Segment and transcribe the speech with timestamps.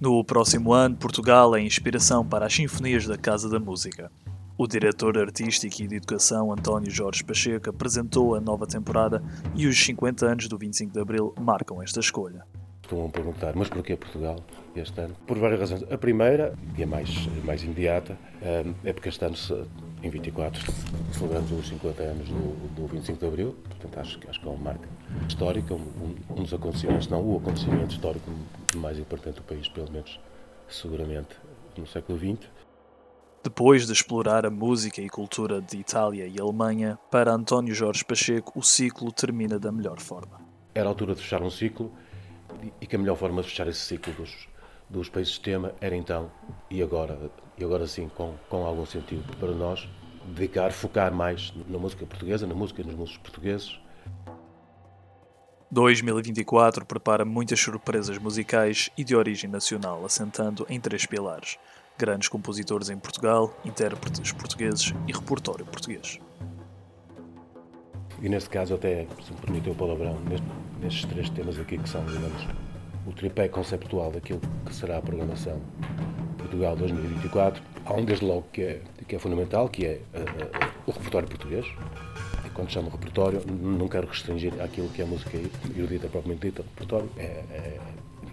[0.00, 4.10] No próximo ano, Portugal é inspiração para as Sinfonias da Casa da Música.
[4.56, 9.22] O diretor artístico e de educação António Jorge Pacheco apresentou a nova temporada
[9.54, 12.46] e os 50 anos do 25 de Abril marcam esta escolha.
[12.90, 14.36] A perguntar, mas porquê Portugal
[14.74, 15.14] este ano?
[15.26, 15.84] Por várias razões.
[15.92, 19.36] A primeira, e a mais, mais imediata, eh, é porque este ano,
[20.02, 20.72] em 24,
[21.12, 24.62] celebramos os 50 anos do, do 25 de Abril, portanto acho, acho que é uma
[24.62, 24.88] marca
[25.28, 28.30] histórica, um, um dos acontecimentos, não o acontecimento histórico
[28.76, 30.18] mais importante do país, pelo menos
[30.68, 31.36] seguramente
[31.76, 32.48] no século XX.
[33.42, 38.58] Depois de explorar a música e cultura de Itália e Alemanha, para António Jorge Pacheco
[38.58, 40.40] o ciclo termina da melhor forma.
[40.74, 41.90] Era a altura de fechar um ciclo
[42.80, 44.46] e que a melhor forma de fechar esse ciclo dos,
[44.90, 46.30] dos países sistema era então,
[46.68, 49.88] e agora, e agora sim, com, com algum sentido para nós,
[50.26, 53.78] dedicar, focar mais na música portuguesa, na música e nos músicos portugueses.
[55.70, 61.56] 2024 prepara muitas surpresas musicais e de origem nacional, assentando em três pilares
[62.00, 66.18] grandes compositores em Portugal, intérpretes portugueses e repertório português.
[68.22, 70.18] E neste caso, até, se me permitem o palavrão,
[70.80, 72.46] nestes três temas aqui que são, digamos,
[73.10, 75.60] o tripé conceptual daquilo que será a programação
[76.38, 80.92] Portugal 2024, há um desde logo que é, que é fundamental, que é uh, o
[80.92, 81.66] repertório português.
[82.46, 85.36] E quando chamo repertório, não quero restringir aquilo que é a música
[85.76, 87.80] erudita propriamente dita, repertório é, é,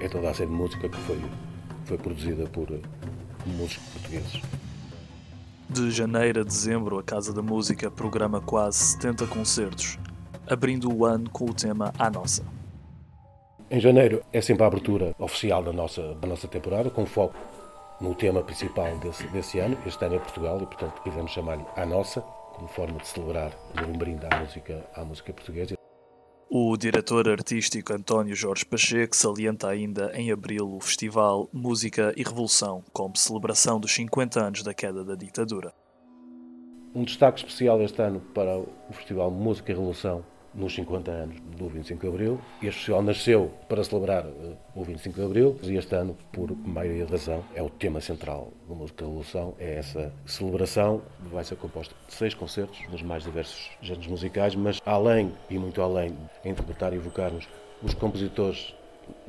[0.00, 1.20] é toda a série de música que foi,
[1.84, 2.68] foi produzida por,
[3.46, 4.40] músicos portugueses.
[5.68, 9.98] De janeiro a dezembro, a Casa da Música programa quase 70 concertos,
[10.48, 12.59] abrindo o ano com o tema A Nossa.
[13.72, 17.36] Em janeiro é sempre a abertura oficial da nossa, da nossa temporada, com foco
[18.00, 19.78] no tema principal desse, desse ano.
[19.86, 23.52] Este ano é Portugal e, portanto, quisemos chamar-lhe A Nossa, como forma de celebrar
[23.88, 25.76] um brinde à música, à música portuguesa.
[26.50, 32.82] O diretor artístico António Jorge Pacheco salienta ainda em abril o festival Música e Revolução,
[32.92, 35.72] como celebração dos 50 anos da queda da ditadura.
[36.92, 40.24] Um destaque especial este ano para o Festival Música e Revolução
[40.54, 42.40] nos 50 anos do 25 de Abril.
[42.62, 47.04] Este festival nasceu para celebrar uh, o 25 de Abril e este ano, por maioria
[47.04, 49.54] de razão, é o tema central da Música Revolução.
[49.58, 54.80] É essa celebração, vai ser composta de seis concertos dos mais diversos géneros musicais, mas
[54.84, 56.10] além e muito além
[56.42, 57.48] de interpretar e evocarmos
[57.82, 58.74] os compositores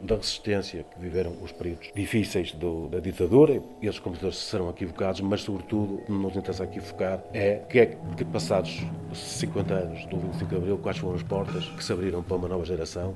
[0.00, 3.62] da resistência que viveram os períodos difíceis do, da ditadura.
[3.80, 7.86] Esses compositores serão equivocados, mas, sobretudo, nos interessa aqui focar é que é
[8.16, 8.82] que passados
[9.14, 12.48] 50 anos do 25 de Abril, quais foram as portas que se abriram para uma
[12.48, 13.14] nova geração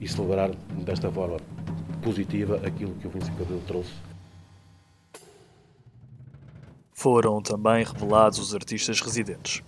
[0.00, 0.50] e celebrar
[0.84, 1.36] desta forma
[2.02, 3.92] positiva aquilo que o 25 de Abril trouxe.
[6.92, 9.62] Foram também revelados os artistas residentes.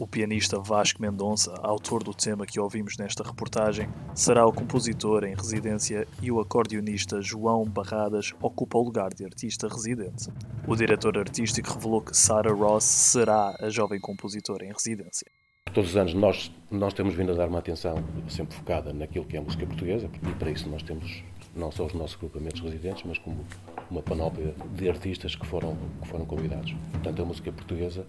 [0.00, 5.34] O pianista Vasco Mendonça, autor do tema que ouvimos nesta reportagem, será o compositor em
[5.34, 10.28] residência e o acordeonista João Barradas ocupa o lugar de artista residente.
[10.68, 15.26] O diretor artístico revelou que Sarah Ross será a jovem compositora em residência.
[15.74, 17.96] Todos os anos nós, nós temos vindo a dar uma atenção
[18.28, 21.24] sempre focada naquilo que é a música portuguesa, e para isso nós temos
[21.56, 23.44] não só os nossos agrupamentos residentes, mas como
[23.90, 26.72] uma panóplia de artistas que foram, que foram convidados.
[26.92, 28.06] Portanto, a música portuguesa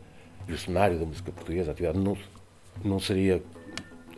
[0.54, 2.18] o cenário da música portuguesa, a atividade não,
[2.84, 3.42] não seria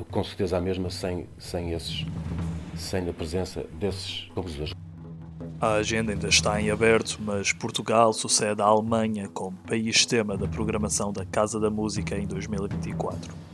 [0.09, 2.05] com certeza a mesma sem, sem, esses,
[2.75, 4.73] sem a presença desses compositores.
[5.59, 10.47] A agenda ainda está em aberto, mas Portugal sucede à Alemanha como país tema da
[10.47, 13.50] programação da Casa da Música em 2024.